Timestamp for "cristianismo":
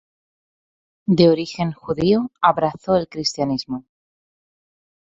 3.07-3.85